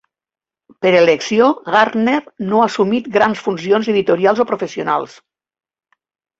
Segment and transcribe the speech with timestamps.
[0.85, 2.17] Per elecció, Gardner
[2.47, 5.17] no ha assumit grans funcions editorials o professionals.